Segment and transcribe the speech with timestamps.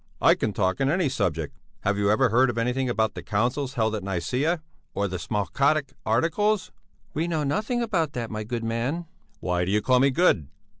[0.19, 1.53] I can talk on any subject.
[1.81, 4.59] Have you ever heard anything about the councils held at Nicæa,
[4.95, 6.71] or the Smalcaldic Articles?"
[7.13, 9.05] "We know nothing about that, my good man."
[9.41, 10.47] "Why do you call me good?